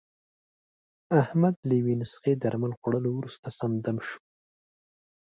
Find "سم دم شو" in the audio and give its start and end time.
3.57-4.19